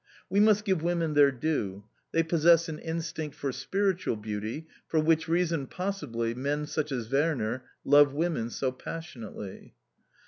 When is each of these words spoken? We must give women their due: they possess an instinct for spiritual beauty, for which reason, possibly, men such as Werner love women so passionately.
We 0.31 0.39
must 0.39 0.65
give 0.65 0.81
women 0.81 1.13
their 1.13 1.29
due: 1.31 1.83
they 2.11 2.23
possess 2.23 2.67
an 2.67 2.79
instinct 2.79 3.35
for 3.35 3.51
spiritual 3.51 4.15
beauty, 4.15 4.65
for 4.87 4.99
which 4.99 5.27
reason, 5.27 5.67
possibly, 5.67 6.33
men 6.33 6.65
such 6.65 6.91
as 6.91 7.11
Werner 7.11 7.65
love 7.85 8.11
women 8.11 8.49
so 8.49 8.71
passionately. 8.71 9.75